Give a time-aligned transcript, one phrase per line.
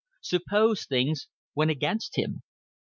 [0.21, 2.41] Suppose things went against him!